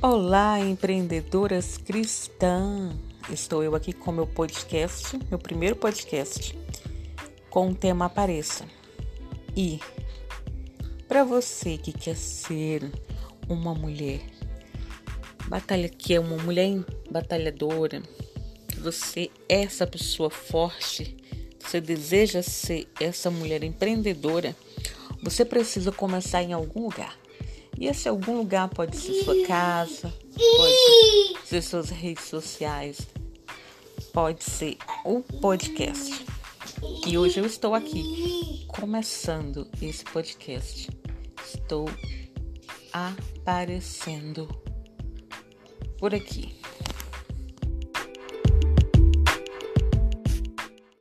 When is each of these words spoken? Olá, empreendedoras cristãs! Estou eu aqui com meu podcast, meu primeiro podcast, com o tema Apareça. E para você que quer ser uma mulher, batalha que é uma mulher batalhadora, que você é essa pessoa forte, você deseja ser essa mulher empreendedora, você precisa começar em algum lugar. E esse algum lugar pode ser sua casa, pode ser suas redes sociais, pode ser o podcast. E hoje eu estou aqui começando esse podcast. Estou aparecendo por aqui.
Olá, 0.00 0.60
empreendedoras 0.60 1.76
cristãs! 1.76 2.94
Estou 3.32 3.64
eu 3.64 3.74
aqui 3.74 3.92
com 3.92 4.12
meu 4.12 4.28
podcast, 4.28 5.18
meu 5.28 5.40
primeiro 5.40 5.74
podcast, 5.74 6.56
com 7.50 7.70
o 7.70 7.74
tema 7.74 8.04
Apareça. 8.04 8.64
E 9.56 9.80
para 11.08 11.24
você 11.24 11.76
que 11.76 11.90
quer 11.90 12.14
ser 12.14 12.88
uma 13.48 13.74
mulher, 13.74 14.20
batalha 15.48 15.88
que 15.88 16.14
é 16.14 16.20
uma 16.20 16.36
mulher 16.36 16.84
batalhadora, 17.10 18.00
que 18.68 18.78
você 18.78 19.32
é 19.48 19.64
essa 19.64 19.84
pessoa 19.84 20.30
forte, 20.30 21.16
você 21.58 21.80
deseja 21.80 22.40
ser 22.40 22.86
essa 23.00 23.32
mulher 23.32 23.64
empreendedora, 23.64 24.54
você 25.20 25.44
precisa 25.44 25.90
começar 25.90 26.40
em 26.40 26.52
algum 26.52 26.82
lugar. 26.82 27.18
E 27.78 27.86
esse 27.86 28.08
algum 28.08 28.38
lugar 28.38 28.68
pode 28.68 28.96
ser 28.96 29.22
sua 29.22 29.46
casa, 29.46 30.12
pode 30.56 31.46
ser 31.46 31.62
suas 31.62 31.90
redes 31.90 32.24
sociais, 32.24 33.06
pode 34.12 34.42
ser 34.42 34.76
o 35.04 35.20
podcast. 35.20 36.26
E 37.06 37.16
hoje 37.16 37.38
eu 37.38 37.46
estou 37.46 37.74
aqui 37.74 38.66
começando 38.66 39.68
esse 39.80 40.04
podcast. 40.04 40.90
Estou 41.44 41.88
aparecendo 42.92 44.48
por 45.98 46.12
aqui. 46.12 46.58